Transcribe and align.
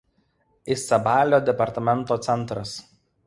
Isabalio 0.75 1.39
departamento 1.51 2.17
centras. 2.31 2.71